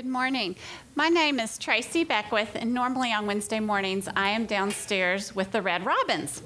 [0.00, 0.56] Good morning.
[0.94, 5.60] My name is Tracy Beckwith, and normally on Wednesday mornings I am downstairs with the
[5.60, 6.42] Red Robins.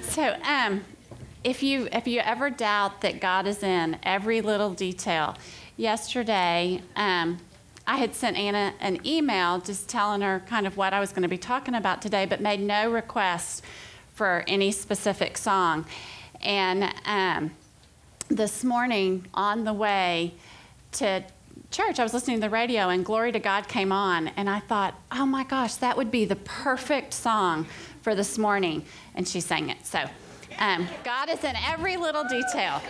[0.00, 0.86] So, um,
[1.44, 5.36] if you if you ever doubt that God is in every little detail,
[5.76, 7.36] yesterday um,
[7.86, 11.24] I had sent Anna an email just telling her kind of what I was going
[11.24, 13.62] to be talking about today, but made no request
[14.14, 15.84] for any specific song.
[16.40, 17.50] And um,
[18.30, 20.32] this morning on the way
[20.92, 21.22] to
[21.70, 24.60] church, I was listening to the radio and Glory to God came on, and I
[24.60, 27.66] thought, oh my gosh, that would be the perfect song
[28.02, 28.84] for this morning.
[29.14, 29.86] And she sang it.
[29.86, 30.04] So,
[30.58, 32.82] um, God is in every little detail.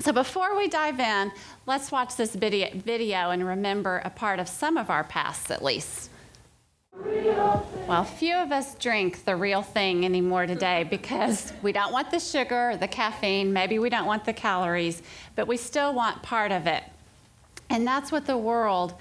[0.00, 1.30] So, before we dive in,
[1.66, 5.62] let's watch this video, video and remember a part of some of our pasts at
[5.62, 6.10] least.
[7.86, 12.20] Well, few of us drink the real thing anymore today because we don't want the
[12.20, 15.02] sugar, the caffeine, maybe we don't want the calories,
[15.34, 16.82] but we still want part of it.
[17.70, 18.94] And that's what the world,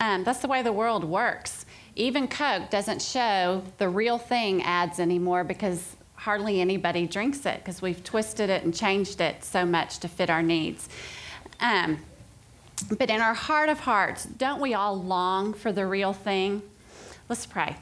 [0.00, 1.64] um, that's the way the world works.
[1.94, 7.80] Even Coke doesn't show the real thing ads anymore because hardly anybody drinks it because
[7.80, 10.88] we've twisted it and changed it so much to fit our needs.
[11.60, 11.98] Um,
[12.98, 16.62] but in our heart of hearts, don't we all long for the real thing?
[17.28, 17.76] Let's pray.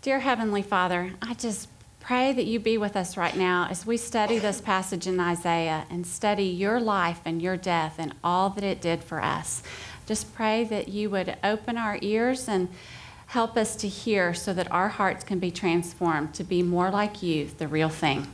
[0.00, 1.68] Dear Heavenly Father, I just
[2.06, 5.84] pray that you be with us right now as we study this passage in Isaiah
[5.90, 9.60] and study your life and your death and all that it did for us.
[10.06, 12.68] Just pray that you would open our ears and
[13.26, 17.24] help us to hear so that our hearts can be transformed to be more like
[17.24, 18.28] you, the real thing.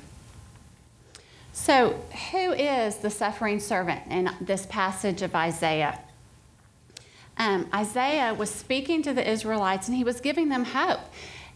[1.55, 1.99] So,
[2.31, 5.99] who is the suffering servant in this passage of Isaiah?
[7.39, 11.01] Um, Isaiah was speaking to the Israelites and he was giving them hope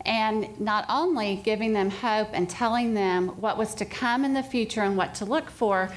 [0.06, 4.42] and not only giving them hope and telling them what was to come in the
[4.42, 5.90] future and what to look for,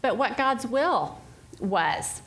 [0.00, 1.20] but what God's will
[1.60, 2.22] was.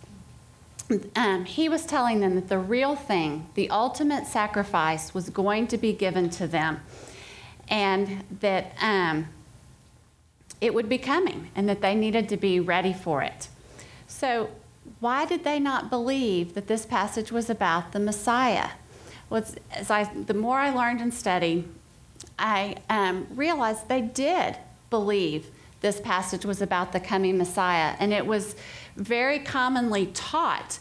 [1.15, 5.77] Um, he was telling them that the real thing, the ultimate sacrifice, was going to
[5.77, 6.81] be given to them,
[7.67, 9.27] and that um,
[10.61, 13.47] it would be coming, and that they needed to be ready for it.
[14.07, 14.49] So,
[14.99, 18.71] why did they not believe that this passage was about the Messiah?
[19.33, 21.67] Well, as I, the more I learned and studied,
[22.37, 24.57] I um, realized they did
[24.91, 25.47] believe
[25.81, 28.55] this passage was about the coming Messiah, and it was
[28.95, 30.77] very commonly taught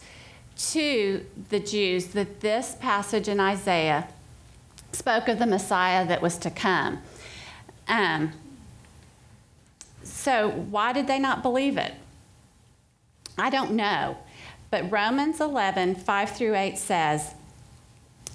[0.69, 4.07] to the Jews that this passage in Isaiah
[4.91, 7.01] spoke of the Messiah that was to come.
[7.87, 8.33] Um,
[10.03, 11.93] so, why did they not believe it?
[13.35, 14.19] I don't know.
[14.69, 17.33] But Romans 11, 5 through 8 says,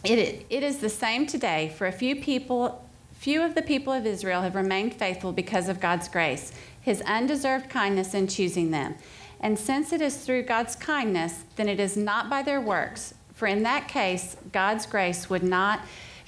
[0.05, 4.07] it, it is the same today, for a few people, few of the people of
[4.07, 8.95] Israel have remained faithful because of God's grace, his undeserved kindness in choosing them.
[9.41, 13.47] And since it is through God's kindness, then it is not by their works, for
[13.47, 15.81] in that case, God's grace would not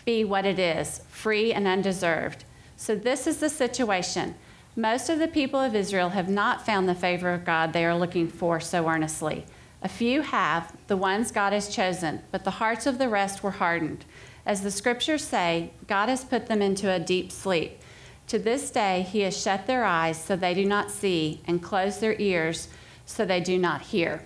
[0.04, 2.44] be what it is, free and undeserved.
[2.76, 4.34] So this is the situation.
[4.76, 7.96] Most of the people of Israel have not found the favor of God they are
[7.96, 9.44] looking for so earnestly.
[9.82, 13.52] A few have, the ones God has chosen, but the hearts of the rest were
[13.52, 14.04] hardened.
[14.44, 17.80] As the scriptures say, God has put them into a deep sleep.
[18.28, 22.00] To this day, He has shut their eyes so they do not see, and closed
[22.00, 22.68] their ears
[23.06, 24.22] so they do not hear.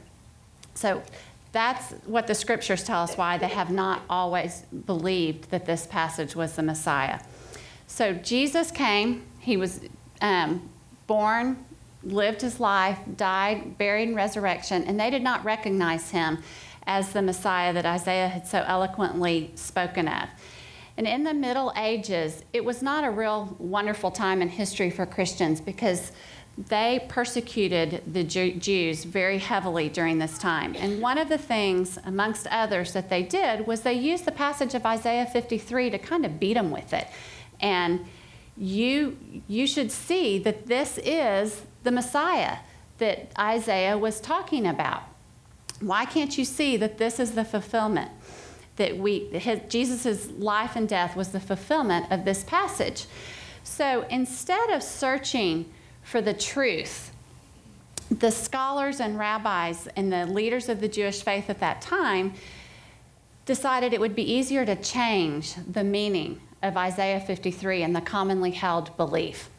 [0.75, 1.03] So
[1.53, 6.35] that's what the scriptures tell us why they have not always believed that this passage
[6.35, 7.21] was the Messiah.
[7.87, 9.81] So Jesus came, He was
[10.21, 10.69] um,
[11.07, 11.65] born
[12.05, 16.39] lived his life, died, buried, and resurrection, and they did not recognize him
[16.87, 20.29] as the Messiah that Isaiah had so eloquently spoken of.
[20.97, 25.07] And in the Middle Ages, it was not a real wonderful time in history for
[25.07, 26.13] Christians because
[26.57, 30.77] they persecuted the Jews very heavily during this time.
[30.79, 34.75] And one of the things, amongst others, that they did was they used the passage
[34.75, 37.09] of Isaiah 53 to kind of beat them with it.
[37.59, 38.07] And
[38.57, 39.17] you,
[39.49, 42.59] you should see that this is the Messiah
[42.99, 45.03] that Isaiah was talking about.
[45.81, 48.11] Why can't you see that this is the fulfillment?
[48.77, 49.31] That we,
[49.69, 53.07] Jesus' life and death was the fulfillment of this passage.
[53.63, 55.67] So instead of searching
[56.03, 57.13] for the truth,
[58.11, 62.35] the scholars and rabbis and the leaders of the Jewish faith at that time
[63.47, 68.53] decided it would be easier to change the meaning of Isaiah 53 and the commonly
[68.53, 69.51] held belief.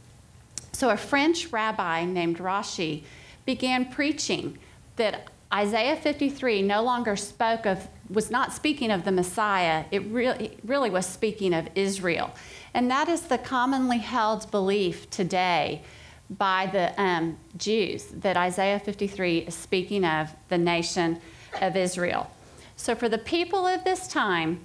[0.76, 3.04] So a French rabbi named Rashi
[3.46, 4.58] began preaching
[4.98, 10.58] that Isaiah 53 no longer spoke of, was not speaking of the Messiah, it really,
[10.66, 12.36] really was speaking of Israel.
[12.74, 15.82] And that is the commonly held belief today
[16.30, 21.22] by the um, Jews that Isaiah 53 is speaking of the nation
[21.62, 22.30] of Israel.
[22.76, 24.60] So, for the people of this time,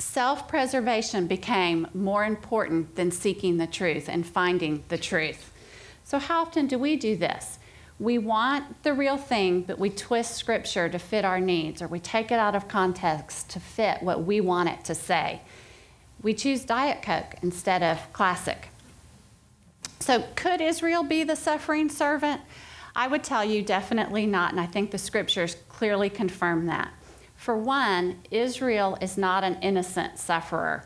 [0.00, 5.52] self preservation became more important than seeking the truth and finding the truth.
[6.04, 7.58] So, how often do we do this?
[7.98, 12.00] We want the real thing, but we twist scripture to fit our needs, or we
[12.00, 15.42] take it out of context to fit what we want it to say.
[16.22, 18.68] We choose Diet Coke instead of classic.
[20.00, 22.40] So, could Israel be the suffering servant?
[22.96, 26.90] I would tell you definitely not, and I think the scriptures clearly confirm that.
[27.40, 30.84] For one, Israel is not an innocent sufferer.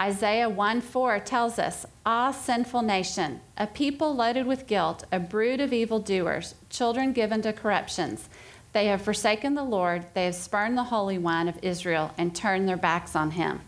[0.00, 5.60] Isaiah 1 4 tells us, Ah, sinful nation, a people loaded with guilt, a brood
[5.60, 8.28] of evildoers, children given to corruptions.
[8.72, 12.68] They have forsaken the Lord, they have spurned the Holy One of Israel, and turned
[12.68, 13.60] their backs on him.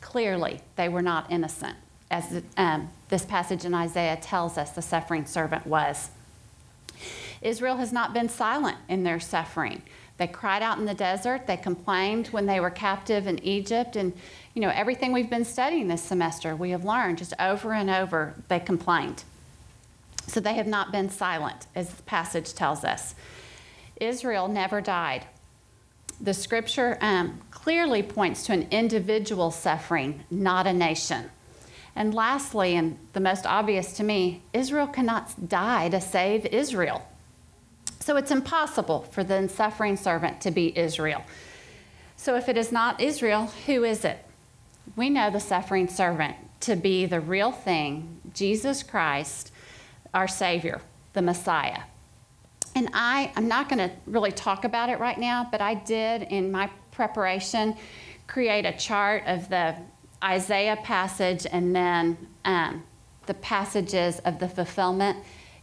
[0.00, 1.76] Clearly, they were not innocent,
[2.10, 6.12] as um, this passage in Isaiah tells us the suffering servant was.
[7.42, 9.82] Israel has not been silent in their suffering.
[10.16, 11.46] They cried out in the desert.
[11.46, 13.96] They complained when they were captive in Egypt.
[13.96, 14.12] And,
[14.54, 18.34] you know, everything we've been studying this semester, we have learned just over and over,
[18.48, 19.24] they complained.
[20.26, 23.14] So they have not been silent, as the passage tells us.
[23.96, 25.26] Israel never died.
[26.20, 31.30] The scripture um, clearly points to an individual suffering, not a nation.
[31.96, 37.06] And lastly, and the most obvious to me, Israel cannot die to save Israel.
[38.04, 41.24] So it's impossible for the suffering servant to be Israel.
[42.18, 44.22] So if it is not Israel, who is it?
[44.94, 49.52] We know the suffering servant to be the real thing, Jesus Christ,
[50.12, 50.82] our Savior,
[51.14, 51.80] the Messiah.
[52.74, 56.24] And I, I'm not going to really talk about it right now, but I did
[56.24, 57.74] in my preparation
[58.26, 59.76] create a chart of the
[60.22, 62.82] Isaiah passage and then um,
[63.24, 65.16] the passages of the fulfillment.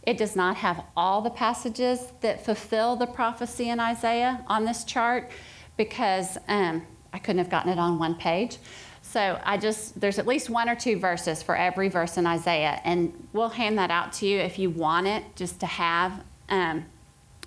[0.04, 4.84] It does not have all the passages that fulfill the prophecy in Isaiah on this
[4.84, 5.30] chart
[5.76, 6.82] because um,
[7.12, 8.58] I couldn't have gotten it on one page.
[9.02, 12.80] So I just, there's at least one or two verses for every verse in Isaiah,
[12.84, 16.86] and we'll hand that out to you if you want it just to have um,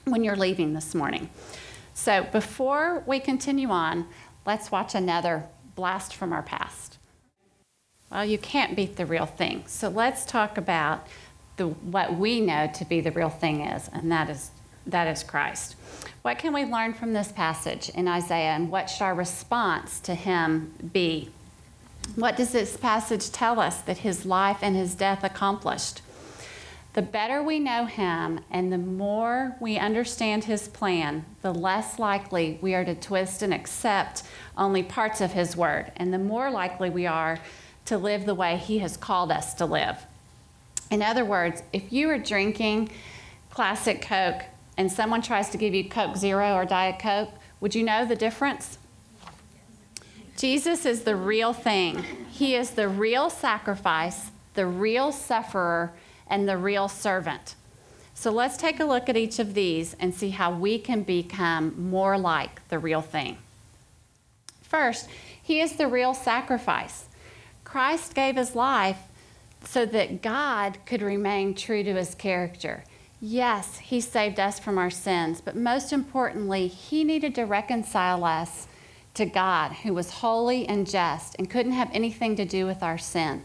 [0.04, 1.30] when you're leaving this morning.
[1.94, 4.06] So before we continue on,
[4.46, 6.98] let's watch another blast from our past.
[8.12, 9.64] Well, you can't beat the real thing.
[9.66, 11.08] So let's talk about
[11.58, 14.52] the, what we know to be the real thing is, and that is,
[14.88, 15.76] that is Christ.
[16.22, 20.16] What can we learn from this passage in Isaiah, and what should our response to
[20.16, 21.30] him be?
[22.16, 26.02] What does this passage tell us that his life and his death accomplished?
[26.94, 32.58] The better we know him and the more we understand his plan, the less likely
[32.62, 34.24] we are to twist and accept
[34.58, 37.40] only parts of his word, and the more likely we are
[37.86, 39.98] to live the way he has called us to live.
[40.92, 42.90] In other words, if you are drinking
[43.50, 44.44] classic Coke
[44.78, 48.16] and someone tries to give you Coke Zero or Diet Coke, would you know the
[48.16, 48.78] difference?
[50.38, 52.04] Jesus is the real thing.
[52.30, 55.94] He is the real sacrifice, the real sufferer,
[56.28, 57.56] and the real servant.
[58.14, 61.90] So let's take a look at each of these and see how we can become
[61.90, 63.38] more like the real thing.
[64.62, 65.10] First,
[65.42, 67.06] he is the real sacrifice.
[67.64, 69.00] Christ gave his life
[69.66, 72.84] so that God could remain true to his character.
[73.20, 78.68] Yes, he saved us from our sins, but most importantly, he needed to reconcile us
[79.16, 82.98] to God, who was holy and just and couldn't have anything to do with our
[82.98, 83.44] sin.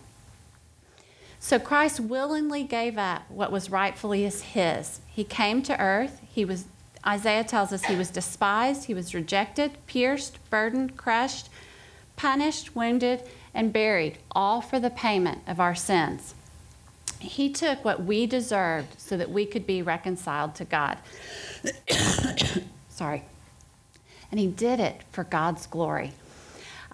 [1.38, 5.00] So Christ willingly gave up what was rightfully his.
[5.06, 6.20] He came to earth.
[6.30, 6.66] He was
[7.06, 11.48] Isaiah tells us he was despised, he was rejected, pierced, burdened, crushed,
[12.16, 13.22] punished, wounded,
[13.54, 16.34] and buried, all for the payment of our sins.
[17.18, 20.98] He took what we deserved so that we could be reconciled to God.
[22.88, 23.24] Sorry.
[24.30, 26.12] And he did it for God's glory.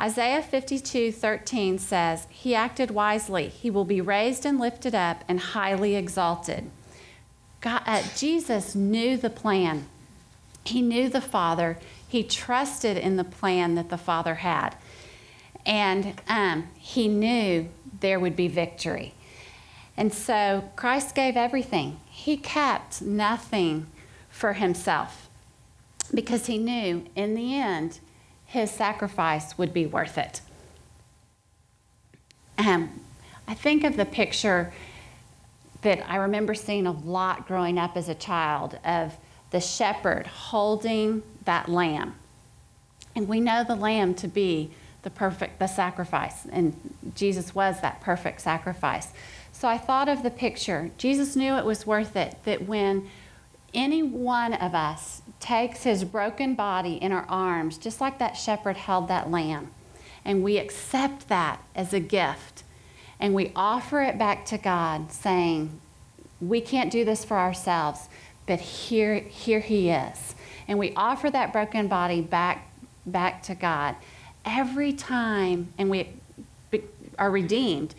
[0.00, 3.48] Isaiah 52 13 says, He acted wisely.
[3.48, 6.70] He will be raised and lifted up and highly exalted.
[7.60, 9.86] God, uh, Jesus knew the plan.
[10.64, 11.78] He knew the Father.
[12.06, 14.76] He trusted in the plan that the Father had.
[15.66, 17.68] And um, he knew
[18.00, 19.12] there would be victory.
[19.96, 22.00] And so Christ gave everything.
[22.08, 23.88] He kept nothing
[24.30, 25.28] for himself
[26.14, 27.98] because he knew in the end
[28.44, 30.40] his sacrifice would be worth it.
[32.58, 33.00] Um,
[33.48, 34.72] I think of the picture
[35.82, 39.16] that I remember seeing a lot growing up as a child of
[39.50, 42.14] the shepherd holding that lamb.
[43.14, 44.70] And we know the lamb to be
[45.06, 46.74] the perfect the sacrifice and
[47.14, 49.12] Jesus was that perfect sacrifice.
[49.52, 50.90] So I thought of the picture.
[50.98, 53.08] Jesus knew it was worth it that when
[53.72, 58.76] any one of us takes his broken body in our arms, just like that shepherd
[58.76, 59.70] held that lamb.
[60.24, 62.64] And we accept that as a gift.
[63.20, 65.80] And we offer it back to God, saying,
[66.40, 68.08] We can't do this for ourselves,
[68.44, 70.34] but here, here he is.
[70.66, 72.68] And we offer that broken body back,
[73.06, 73.94] back to God.
[74.46, 76.08] Every time, and we
[77.18, 77.94] are redeemed,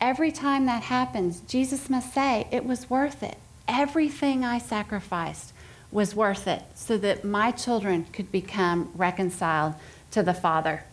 [0.00, 3.36] every time that happens, Jesus must say, It was worth it.
[3.68, 5.52] Everything I sacrificed
[5.92, 9.74] was worth it so that my children could become reconciled
[10.12, 10.84] to the Father.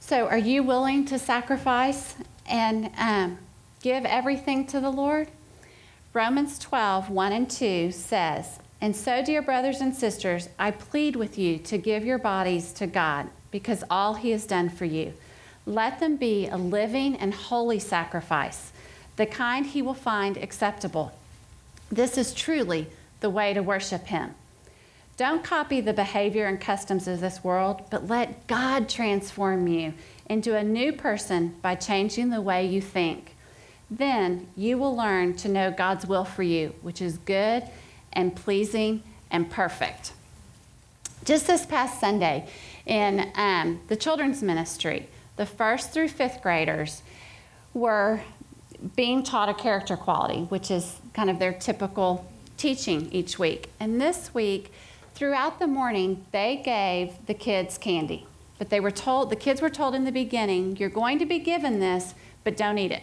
[0.00, 2.14] So, are you willing to sacrifice
[2.48, 3.38] and um,
[3.82, 5.28] give everything to the Lord?
[6.12, 11.36] Romans 12, 1 and 2 says, And so, dear brothers and sisters, I plead with
[11.36, 15.12] you to give your bodies to God because all He has done for you.
[15.66, 18.70] Let them be a living and holy sacrifice,
[19.16, 21.10] the kind He will find acceptable.
[21.90, 22.86] This is truly
[23.18, 24.36] the way to worship Him.
[25.16, 29.94] Don't copy the behavior and customs of this world, but let God transform you
[30.30, 33.34] into a new person by changing the way you think.
[33.90, 37.64] Then you will learn to know God's will for you, which is good
[38.16, 40.12] and pleasing and perfect.
[41.24, 42.48] Just this past Sunday
[42.86, 47.02] in um, the children's ministry, the first through fifth graders
[47.74, 48.20] were
[48.94, 53.70] being taught a character quality, which is kind of their typical teaching each week.
[53.78, 54.72] And this week,
[55.14, 58.26] throughout the morning, they gave the kids candy.
[58.58, 61.38] But they were told, the kids were told in the beginning, you're going to be
[61.38, 63.02] given this, but don't eat it.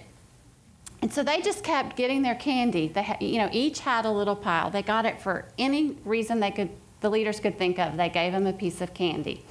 [1.04, 2.88] And so they just kept getting their candy.
[2.88, 4.70] They, you know, each had a little pile.
[4.70, 6.70] They got it for any reason they could,
[7.02, 7.98] the leaders could think of.
[7.98, 9.44] They gave them a piece of candy.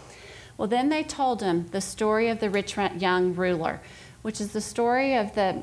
[0.57, 3.83] Well, then they told him the story of the rich young ruler,
[4.23, 5.63] which is the story of the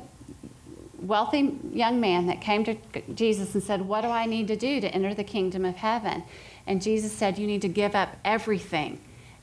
[1.00, 2.76] wealthy young man that came to
[3.12, 6.22] Jesus and said, What do I need to do to enter the kingdom of heaven?
[6.68, 9.00] And Jesus said, You need to give up everything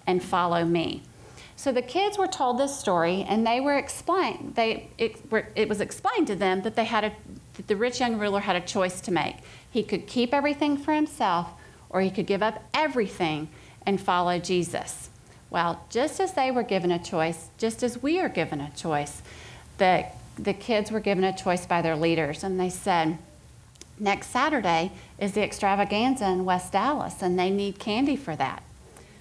[0.08, 1.04] and follow me.
[1.58, 4.54] So the kids were told this story, and they were explained.
[4.56, 7.12] They it, were, it was explained to them that they had a
[7.56, 9.38] that the rich young ruler had a choice to make.
[9.70, 11.48] He could keep everything for himself,
[11.90, 13.50] or he could give up everything
[13.88, 15.10] and follow Jesus.
[15.50, 19.24] Well, just as they were given a choice, just as we are given a choice,
[19.80, 20.06] the
[20.38, 23.18] the kids were given a choice by their leaders, and they said,
[23.98, 28.62] Next Saturday is the extravaganza in West Dallas, and they need candy for that.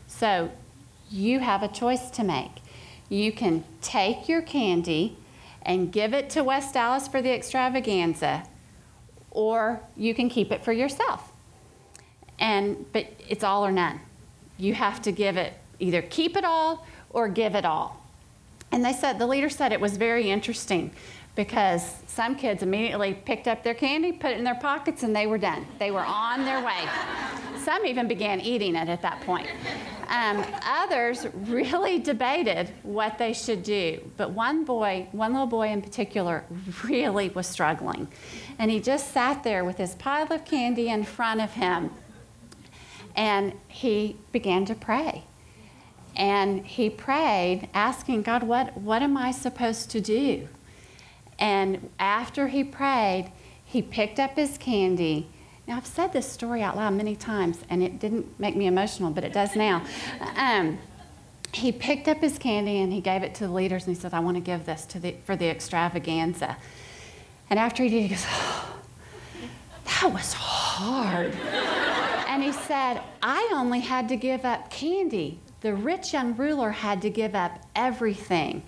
[0.06, 0.50] So
[1.10, 2.50] you have a choice to make.
[3.08, 5.16] You can take your candy
[5.62, 8.44] and give it to West Dallas for the extravaganza,
[9.30, 11.30] or you can keep it for yourself.
[12.38, 14.00] And but it's all or none.
[14.58, 18.02] You have to give it either keep it all or give it all.
[18.72, 20.90] And they said, the leader said it was very interesting
[21.36, 25.26] because some kids immediately picked up their candy, put it in their pockets, and they
[25.26, 25.66] were done.
[25.78, 26.88] They were on their way.
[27.62, 29.46] Some even began eating it at that point.
[30.08, 34.00] Um, others really debated what they should do.
[34.16, 36.44] But one boy, one little boy in particular,
[36.84, 38.08] really was struggling.
[38.58, 41.90] And he just sat there with his pile of candy in front of him.
[43.14, 45.24] And he began to pray.
[46.16, 50.48] And he prayed, asking God, what, what am I supposed to do?
[51.38, 53.30] And after he prayed,
[53.64, 55.28] he picked up his candy.
[55.66, 59.10] Now, I've said this story out loud many times, and it didn't make me emotional,
[59.10, 59.84] but it does now.
[60.36, 60.78] Um,
[61.52, 64.12] he picked up his candy and he gave it to the leaders, and he said,
[64.12, 66.58] I want to give this to the, for the extravaganza.
[67.48, 68.78] And after he did, he goes, oh,
[69.84, 71.32] That was hard.
[72.28, 77.02] and he said, I only had to give up candy the rich young ruler had
[77.02, 78.62] to give up everything.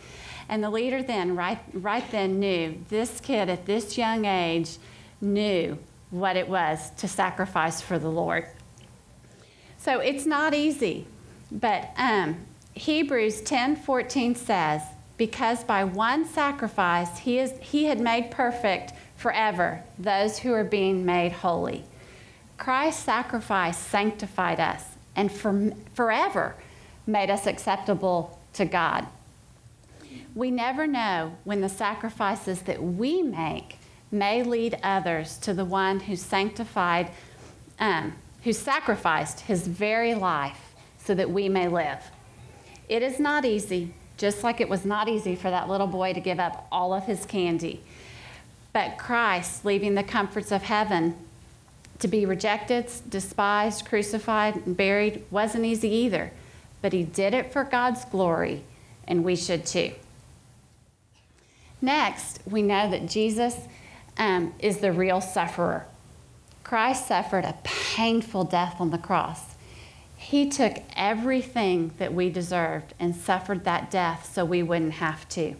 [0.49, 4.79] And the leader then, right, right then, knew this kid at this young age
[5.21, 5.79] knew
[6.11, 8.47] what it was to sacrifice for the Lord.
[9.79, 11.07] So it's not easy,
[11.53, 12.37] but um,
[12.75, 14.83] Hebrews 10 14 says,
[15.17, 21.05] Because by one sacrifice he, is, he had made perfect forever those who are being
[21.05, 21.85] made holy.
[22.57, 26.55] Christ's sacrifice sanctified us and for, forever
[27.07, 29.07] made us acceptable to God.
[30.39, 33.77] We never know when the sacrifices that we make
[34.13, 37.11] may lead others to the one who sanctified,
[37.81, 38.13] um,
[38.45, 41.99] who sacrificed his very life so that we may live.
[42.89, 46.21] It is not easy, just like it was not easy for that little boy to
[46.21, 47.81] give up all of his candy.
[48.73, 51.17] But Christ, leaving the comforts of heaven
[51.99, 56.31] to be rejected, despised, crucified, and buried, wasn't easy either
[56.81, 58.63] but he did it for God's glory,
[59.09, 59.91] and we should too.
[61.81, 63.57] Next, we know that Jesus
[64.17, 65.87] um, is the real sufferer.
[66.65, 69.55] Christ suffered a painful death on the cross.
[70.17, 75.55] He took everything that we deserved and suffered that death so we wouldn't have to.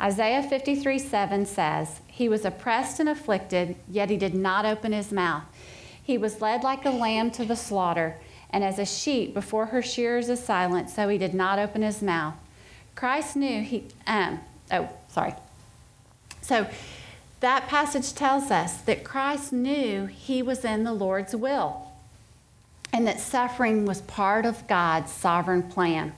[0.00, 5.12] Isaiah 53 7 says, He was oppressed and afflicted, yet he did not open his
[5.12, 5.44] mouth.
[6.02, 8.16] He was led like a lamb to the slaughter,
[8.50, 12.02] and as a sheep before her shearers is silent, so he did not open his
[12.02, 12.34] mouth.
[12.94, 14.40] Christ knew he, um,
[14.72, 15.34] oh, sorry.
[16.42, 16.66] So
[17.40, 21.88] that passage tells us that Christ knew he was in the Lord's will
[22.92, 26.12] and that suffering was part of God's sovereign plan.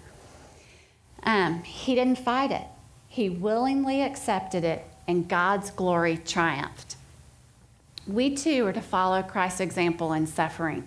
[1.23, 2.67] Um, he didn't fight it,
[3.09, 6.97] he willingly accepted it, and God's glory triumphed.
[8.07, 10.87] We too are to follow Christ's example in suffering.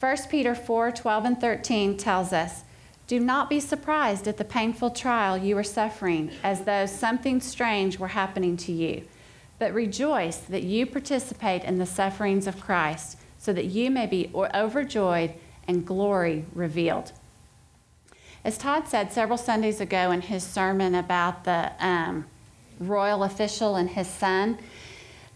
[0.00, 2.62] 1 Peter 4 12 and 13 tells us,
[3.12, 7.98] Do not be surprised at the painful trial you are suffering, as though something strange
[7.98, 9.02] were happening to you,
[9.58, 14.30] but rejoice that you participate in the sufferings of Christ so that you may be
[14.34, 15.34] overjoyed
[15.68, 17.12] and glory revealed.
[18.46, 22.24] As Todd said several Sundays ago in his sermon about the um,
[22.80, 24.56] royal official and his son,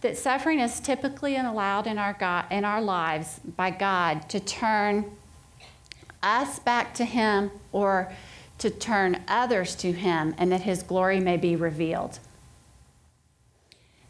[0.01, 5.05] that suffering is typically allowed in our, God, in our lives by God to turn
[6.27, 8.13] us back to Him or
[8.59, 12.19] to turn others to Him and that His glory may be revealed.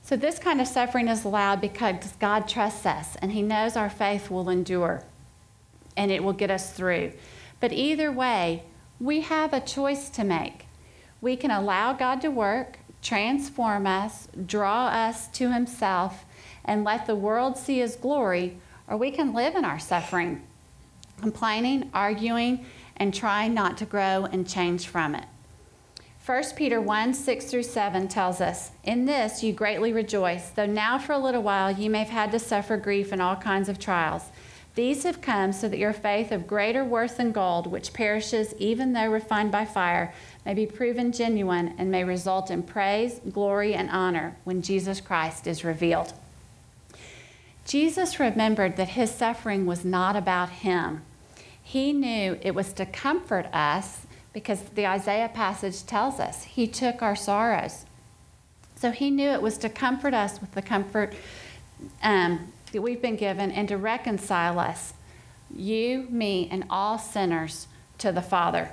[0.03, 3.91] So, this kind of suffering is allowed because God trusts us and He knows our
[3.91, 5.03] faith will endure
[5.97, 7.13] and it will get us through.
[7.61, 8.63] But either way,
[9.01, 10.67] we have a choice to make.
[11.21, 16.25] We can allow God to work, transform us, draw us to Himself,
[16.65, 20.46] and let the world see His glory, or we can live in our suffering,
[21.21, 22.65] complaining, arguing,
[22.97, 25.25] and trying not to grow and change from it.
[26.27, 30.99] 1 Peter 1 6 through 7 tells us, In this you greatly rejoice, though now
[30.99, 33.79] for a little while you may have had to suffer grief in all kinds of
[33.79, 34.25] trials.
[34.75, 38.93] These have come so that your faith of greater worth than gold, which perishes even
[38.93, 40.13] though refined by fire,
[40.45, 45.47] may be proven genuine and may result in praise, glory, and honor when Jesus Christ
[45.47, 46.13] is revealed.
[47.67, 51.03] Jesus remembered that his suffering was not about him.
[51.61, 57.03] He knew it was to comfort us because the Isaiah passage tells us he took
[57.03, 57.85] our sorrows.
[58.77, 61.15] So he knew it was to comfort us with the comfort
[62.03, 64.95] um, that we've been given and to reconcile us,
[65.53, 67.67] you, me, and all sinners,
[67.99, 68.71] to the Father.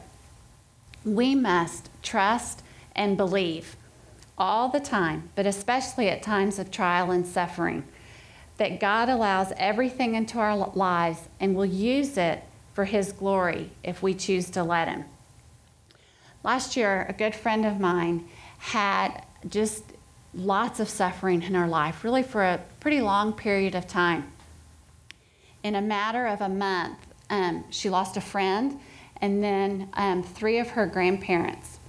[1.04, 2.62] We must trust
[2.96, 3.76] and believe
[4.38, 7.86] all the time, but especially at times of trial and suffering,
[8.64, 12.42] that God allows everything into our lives and will use it
[12.74, 15.04] for His glory if we choose to let Him.
[16.46, 18.26] Last year, a good friend of mine
[18.60, 19.84] had just
[20.34, 24.32] lots of suffering in her life, really for a pretty long period of time.
[25.62, 27.00] In a matter of a month,
[27.30, 28.80] um, she lost a friend
[29.18, 31.80] and then um, three of her grandparents.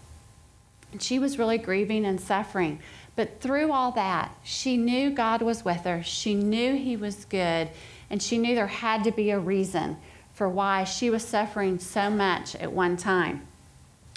[0.90, 2.80] And she was really grieving and suffering.
[3.16, 6.02] But through all that, she knew God was with her.
[6.02, 7.70] She knew He was good.
[8.10, 9.96] And she knew there had to be a reason
[10.34, 13.46] for why she was suffering so much at one time.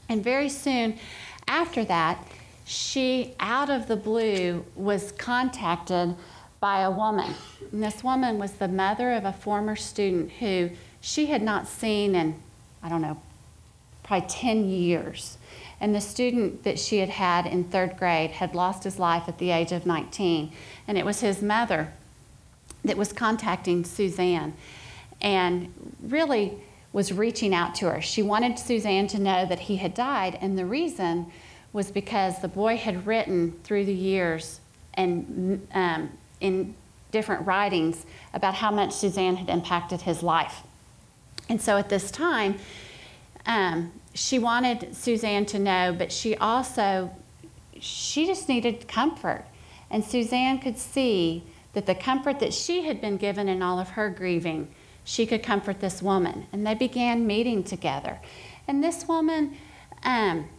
[0.10, 0.97] And very soon
[1.47, 2.25] after that,
[2.65, 6.15] she, out of the blue, was contacted
[6.60, 7.33] by a woman.
[7.71, 12.15] And this woman was the mother of a former student who she had not seen
[12.15, 12.36] in,
[12.83, 13.21] I don't know,
[14.03, 15.37] probably 10 years.
[15.79, 19.37] And the student that she had had in third grade had lost his life at
[19.37, 20.51] the age of 19.
[20.87, 21.93] And it was his mother
[22.83, 24.53] that was contacting Suzanne.
[25.21, 26.57] And really,
[26.93, 28.01] was reaching out to her.
[28.01, 31.31] She wanted Suzanne to know that he had died, and the reason
[31.73, 34.59] was because the boy had written through the years
[34.95, 36.09] and um,
[36.41, 36.73] in
[37.11, 40.63] different writings about how much Suzanne had impacted his life.
[41.49, 42.57] And so at this time,
[43.45, 47.12] um, she wanted Suzanne to know, but she also
[47.80, 49.45] she just needed comfort.
[49.91, 53.89] And Suzanne could see that the comfort that she had been given in all of
[53.89, 54.67] her grieving
[55.03, 56.47] she could comfort this woman.
[56.51, 58.19] And they began meeting together.
[58.67, 59.56] And this woman
[60.03, 60.49] um,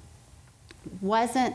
[1.02, 1.54] wasn't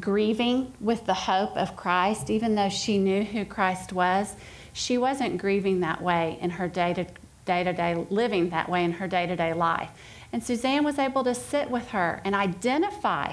[0.00, 4.34] grieving with the hope of Christ, even though she knew who Christ was.
[4.72, 7.06] She wasn't grieving that way in her day to
[7.44, 9.90] day, living that way in her day to day life.
[10.32, 13.32] And Suzanne was able to sit with her and identify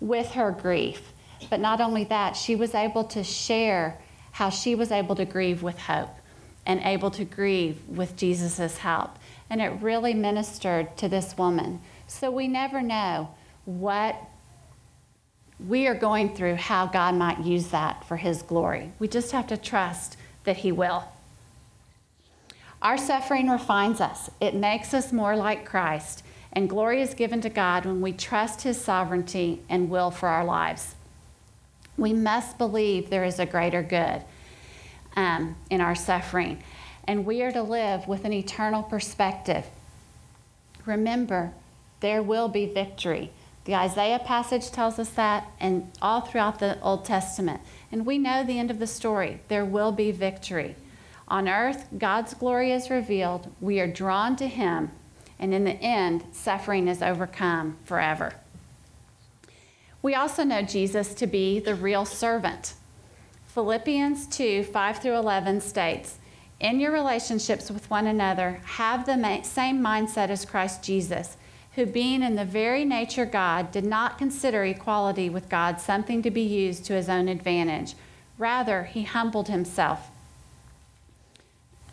[0.00, 1.12] with her grief.
[1.50, 3.98] But not only that, she was able to share
[4.32, 6.14] how she was able to grieve with hope
[6.66, 9.18] and able to grieve with Jesus' help.
[9.50, 11.80] And it really ministered to this woman.
[12.06, 13.30] So we never know
[13.64, 14.16] what
[15.66, 18.92] we are going through, how God might use that for His glory.
[18.98, 21.04] We just have to trust that He will.
[22.80, 26.22] Our suffering refines us, it makes us more like Christ,
[26.58, 30.44] and glory is given to God when we trust His sovereignty and will for our
[30.44, 30.96] lives.
[31.96, 34.24] We must believe there is a greater good
[35.14, 36.60] um, in our suffering,
[37.06, 39.66] and we are to live with an eternal perspective.
[40.84, 41.52] Remember,
[42.00, 43.30] there will be victory.
[43.64, 47.60] The Isaiah passage tells us that, and all throughout the Old Testament.
[47.92, 49.38] And we know the end of the story.
[49.46, 50.74] There will be victory.
[51.28, 53.48] On earth, God's glory is revealed.
[53.60, 54.90] We are drawn to Him.
[55.38, 58.34] And in the end, suffering is overcome forever.
[60.02, 62.74] We also know Jesus to be the real servant.
[63.48, 66.18] Philippians 2 5 through 11 states,
[66.60, 71.36] In your relationships with one another, have the same mindset as Christ Jesus,
[71.74, 76.30] who, being in the very nature God, did not consider equality with God something to
[76.30, 77.94] be used to his own advantage.
[78.38, 80.10] Rather, he humbled himself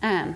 [0.05, 0.36] um,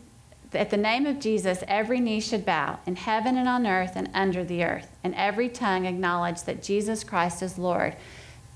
[0.53, 4.09] at the name of Jesus, every knee should bow in heaven and on earth and
[4.13, 7.95] under the earth, and every tongue acknowledge that Jesus Christ is Lord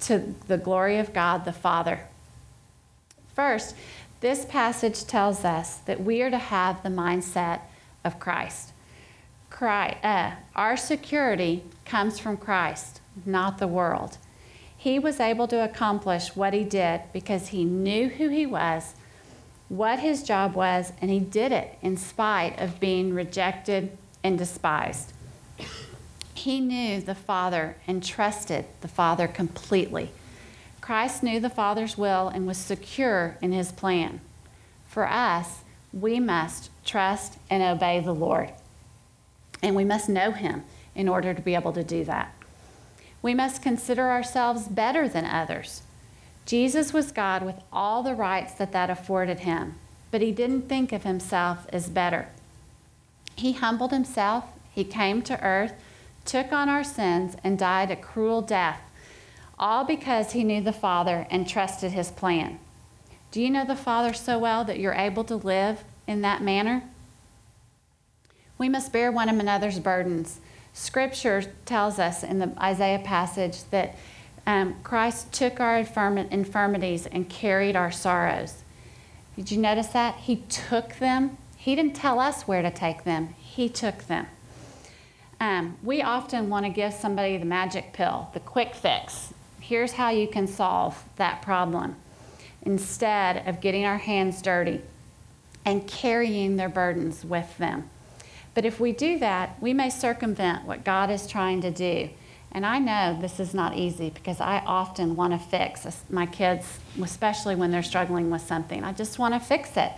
[0.01, 2.01] to the glory of God the Father.
[3.33, 3.75] First,
[4.19, 7.61] this passage tells us that we are to have the mindset
[8.03, 8.73] of Christ.
[9.49, 14.17] Christ uh, our security comes from Christ, not the world.
[14.75, 18.95] He was able to accomplish what he did because he knew who he was
[19.69, 25.13] what his job was, and he did it in spite of being rejected and despised.
[26.33, 30.11] He knew the Father and trusted the Father completely.
[30.81, 34.21] Christ knew the Father's will and was secure in his plan.
[34.87, 38.51] For us, we must trust and obey the Lord.
[39.63, 42.33] And we must know him in order to be able to do that.
[43.21, 45.81] We must consider ourselves better than others.
[46.45, 49.75] Jesus was God with all the rights that that afforded him,
[50.11, 52.27] but he didn't think of himself as better.
[53.35, 55.73] He humbled himself, he came to earth,
[56.23, 58.79] took on our sins, and died a cruel death,
[59.57, 62.59] all because he knew the Father and trusted his plan.
[63.31, 66.83] Do you know the Father so well that you're able to live in that manner?
[68.57, 70.39] We must bear one another's burdens.
[70.73, 73.95] Scripture tells us in the Isaiah passage that
[74.47, 78.63] um, Christ took our infirm- infirmities and carried our sorrows.
[79.35, 80.15] Did you notice that?
[80.15, 81.37] He took them.
[81.57, 84.27] He didn't tell us where to take them, He took them.
[85.39, 89.33] Um, we often want to give somebody the magic pill, the quick fix.
[89.59, 91.95] Here's how you can solve that problem
[92.61, 94.81] instead of getting our hands dirty
[95.65, 97.89] and carrying their burdens with them.
[98.53, 102.09] But if we do that, we may circumvent what God is trying to do
[102.55, 106.79] and I know this is not easy because I often want to fix my kids,
[107.01, 108.81] especially when they're struggling with something.
[108.81, 109.91] I just want to fix it.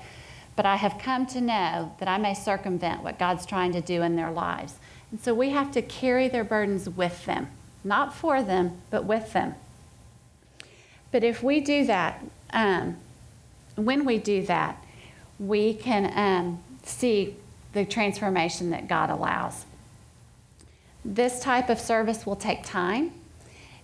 [0.56, 4.02] But I have come to know that I may circumvent what God's trying to do
[4.02, 4.74] in their lives.
[5.12, 7.48] And so we have to carry their burdens with them,
[7.84, 9.54] not for them, but with them.
[11.12, 12.98] But if we do that, um,
[13.76, 14.84] when we do that,
[15.38, 17.36] we can um, see
[17.74, 19.68] the transformation that God allows.
[21.10, 23.14] This type of service will take time.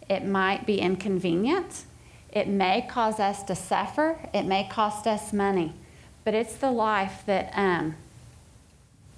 [0.09, 1.86] It might be inconvenient.
[2.33, 4.19] It may cause us to suffer.
[4.33, 5.73] It may cost us money.
[6.25, 7.95] But it's the life that um,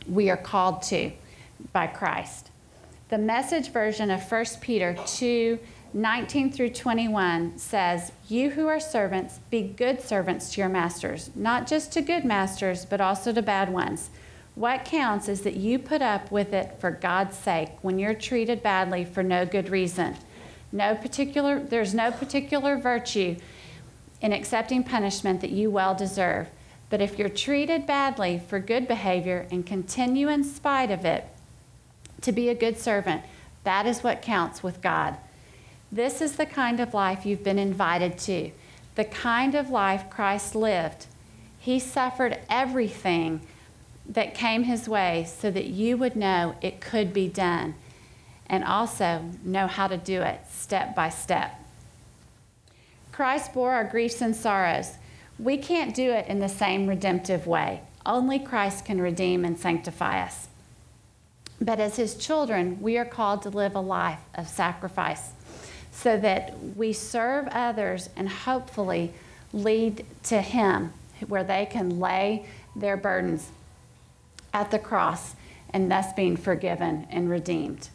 [0.08, 1.12] we are called to
[1.74, 2.52] by Christ.
[3.10, 5.58] The message version of 1 Peter 2
[5.94, 11.68] 19 through 21 says, You who are servants, be good servants to your masters, not
[11.68, 14.10] just to good masters, but also to bad ones.
[14.56, 18.64] What counts is that you put up with it for God's sake when you're treated
[18.64, 20.16] badly for no good reason.
[20.72, 23.36] No particular, there's no particular virtue
[24.22, 26.48] in accepting punishment that you well deserve.
[26.90, 31.26] But if you're treated badly for good behavior and continue in spite of it
[32.22, 33.24] to be a good servant,
[33.66, 35.18] that is what counts with God.
[35.92, 38.52] This is the kind of life you've been invited to,
[38.96, 41.08] the kind of life Christ lived.
[41.60, 43.42] He suffered everything
[44.08, 47.76] that came his way so that you would know it could be done
[48.48, 51.60] and also know how to do it step by step.
[53.12, 54.94] Christ bore our griefs and sorrows.
[55.40, 57.82] We can't do it in the same redemptive way.
[58.06, 60.48] Only Christ can redeem and sanctify us.
[61.60, 65.32] But as his children, we are called to live a life of sacrifice
[65.92, 69.14] so that we serve others and hopefully
[69.54, 70.92] lead to him
[71.28, 73.50] where they can lay their burdens
[74.56, 75.36] at the cross
[75.72, 77.90] and thus being forgiven and redeemed.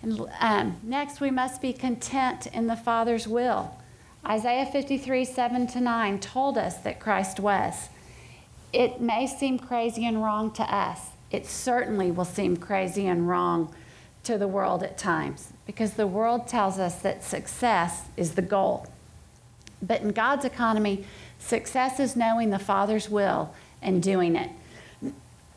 [0.00, 3.76] And um, next, we must be content in the Father's will.
[4.26, 7.90] Isaiah 53, 7 to 9 told us that Christ was.
[8.72, 11.08] It may seem crazy and wrong to us.
[11.30, 13.74] It certainly will seem crazy and wrong
[14.24, 18.86] to the world at times because the world tells us that success is the goal.
[19.82, 21.04] But in God's economy,
[21.38, 24.48] success is knowing the Father's will and doing it.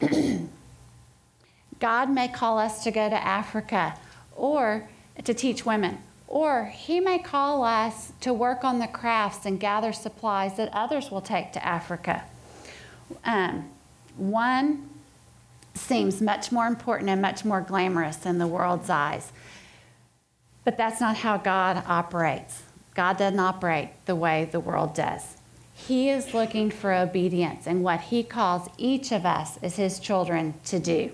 [1.80, 3.98] God may call us to go to Africa
[4.36, 4.88] or
[5.24, 9.94] to teach women, or He may call us to work on the crafts and gather
[9.94, 12.24] supplies that others will take to Africa.
[13.24, 13.70] Um,
[14.18, 14.90] one
[15.74, 19.32] seems much more important and much more glamorous in the world's eyes.
[20.64, 22.64] But that's not how God operates.
[22.96, 25.38] God doesn't operate the way the world does.
[25.76, 30.56] He is looking for obedience and what He calls each of us as His children
[30.66, 31.12] to do.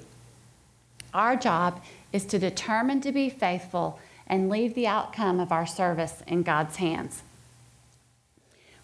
[1.14, 1.82] Our job
[2.14, 6.78] is to determine to be faithful and leave the outcome of our service in God's
[6.78, 7.24] hands.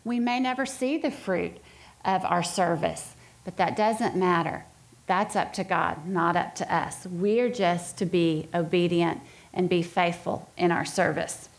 [0.03, 1.57] We may never see the fruit
[2.03, 3.13] of our service,
[3.45, 4.65] but that doesn't matter.
[5.05, 7.05] That's up to God, not up to us.
[7.05, 9.21] We're just to be obedient
[9.53, 11.49] and be faithful in our service.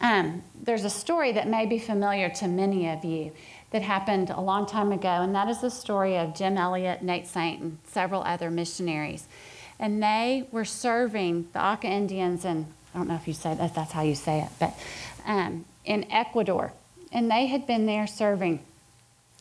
[0.00, 3.32] Um, there's a story that may be familiar to many of you
[3.70, 7.26] that happened a long time ago, and that is the story of Jim Elliot, Nate
[7.26, 9.26] Saint, and several other missionaries.
[9.78, 13.74] And they were serving the Auca Indians, and I don't know if you say that,
[13.74, 14.74] that's how you say it, but
[15.26, 16.72] um, in Ecuador.
[17.12, 18.60] And they had been there serving.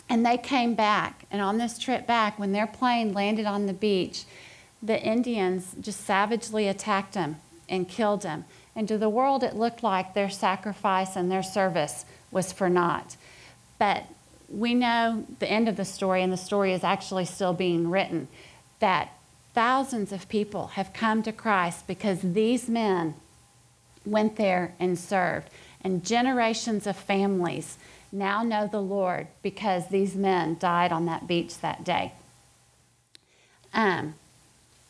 [0.10, 3.74] And they came back, and on this trip back, when their plane landed on the
[3.74, 4.24] beach,
[4.82, 8.46] the Indians just savagely attacked them and killed them.
[8.78, 13.18] And to the world, it looked like their sacrifice and their service was for naught.
[13.80, 14.06] But
[14.48, 18.28] we know the end of the story, and the story is actually still being written,
[18.80, 19.10] that
[19.56, 23.16] thousands of people have come to Christ because these men
[24.06, 25.50] went there and served.
[25.82, 27.80] And generations of families
[28.12, 32.14] now know the Lord because these men died on that beach that day.
[33.74, 34.14] Um,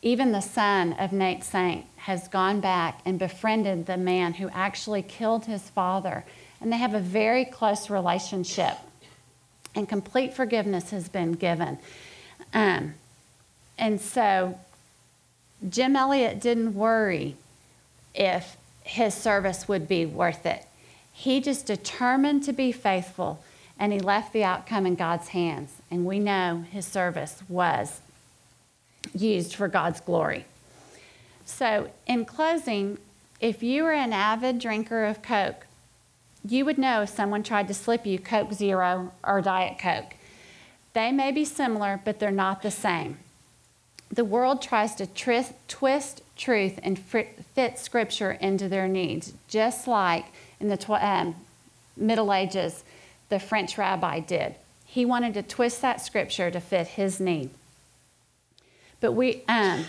[0.02, 5.02] even the son of Nate Saint has gone back and befriended the man who actually
[5.02, 6.24] killed his father.
[6.60, 8.76] And they have a very close relationship
[9.74, 11.78] and complete forgiveness has been given.
[12.54, 12.94] Um,
[13.76, 14.58] and so
[15.68, 17.36] Jim Elliot didn't worry
[18.14, 20.64] if his service would be worth it.
[21.12, 23.42] He just determined to be faithful
[23.78, 25.72] and he left the outcome in God's hands.
[25.90, 28.00] And we know his service was
[29.14, 30.44] used for God's glory.
[31.44, 32.98] So, in closing,
[33.40, 35.66] if you are an avid drinker of Coke,
[36.44, 40.14] you would know if someone tried to slip you Coke Zero or Diet Coke.
[40.92, 43.18] They may be similar, but they're not the same.
[44.10, 50.26] The world tries to twist truth and fit scripture into their needs, just like
[50.60, 51.34] in the tw- um,
[51.96, 52.84] Middle Ages,
[53.28, 54.54] the French rabbi did.
[54.86, 57.50] He wanted to twist that scripture to fit his need.
[59.00, 59.84] But we, um,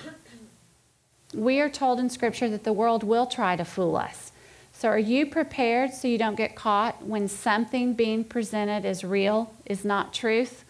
[1.34, 4.32] we are told in scripture that the world will try to fool us.
[4.72, 9.54] So, are you prepared so you don't get caught when something being presented as real
[9.66, 10.64] is not truth?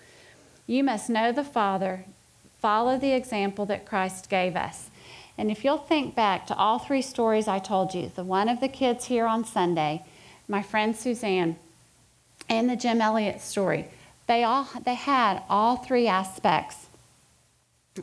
[0.65, 2.05] You must know the Father,
[2.59, 4.89] follow the example that Christ gave us.
[5.37, 8.59] And if you'll think back to all three stories I told you the one of
[8.59, 10.03] the kids here on Sunday,
[10.47, 11.55] my friend Suzanne,
[12.49, 13.87] and the Jim Elliot story,
[14.27, 16.87] they, all, they had all three aspects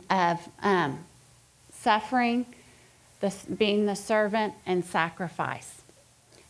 [0.09, 0.99] of um,
[1.71, 2.45] suffering,
[3.19, 5.81] the, being the servant, and sacrifice.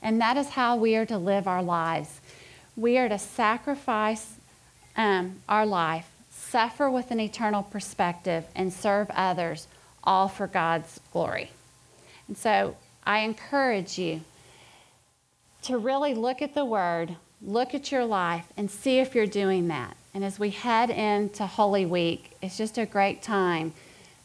[0.01, 2.21] And that is how we are to live our lives.
[2.75, 4.35] We are to sacrifice
[4.95, 9.67] um, our life, suffer with an eternal perspective, and serve others,
[10.03, 11.51] all for God's glory.
[12.27, 14.21] And so I encourage you
[15.63, 19.67] to really look at the Word, look at your life, and see if you're doing
[19.67, 19.97] that.
[20.17, 23.73] And as we head into Holy Week, it's just a great time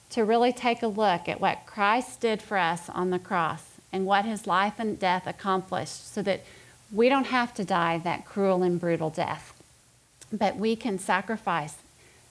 [0.09, 4.07] to really take a look at what Christ did for us on the cross and
[4.07, 6.45] what his life and death accomplished so that
[6.91, 9.53] we don't have to die that cruel and brutal death,
[10.33, 11.77] but we can sacrifice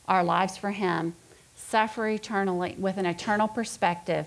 [0.08, 1.14] our lives for him,
[1.56, 4.26] suffer eternally with an eternal perspective,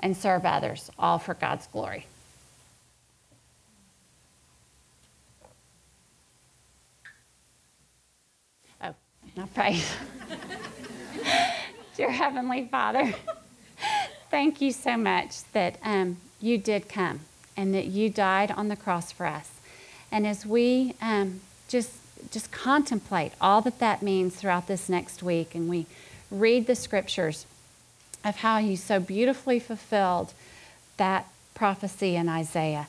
[0.00, 2.04] and serve others, all for God's glory.
[8.82, 8.94] Oh,
[9.36, 9.82] now pray.
[11.96, 13.14] Dear Heavenly Father,
[14.30, 17.20] thank you so much that um, you did come
[17.54, 19.50] and that you died on the cross for us.
[20.10, 21.92] And as we um, just
[22.30, 25.86] just contemplate all that that means throughout this next week, and we
[26.30, 27.46] read the scriptures
[28.24, 30.32] of how you so beautifully fulfilled
[30.96, 32.88] that prophecy in Isaiah.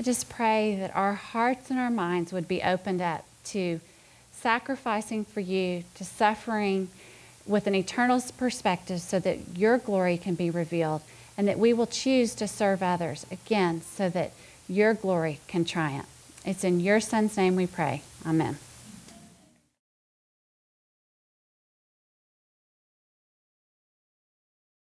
[0.00, 3.80] I just pray that our hearts and our minds would be opened up to
[4.42, 6.88] sacrificing for you, to suffering
[7.46, 11.02] with an eternal perspective so that your glory can be revealed
[11.38, 14.32] and that we will choose to serve others again so that
[14.68, 16.06] your glory can triumph.
[16.44, 18.02] It's in your son's name we pray.
[18.26, 18.58] Amen.